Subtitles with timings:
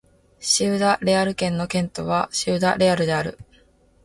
[0.39, 3.37] シウダ・レアル県の県都はシウダ・レアルである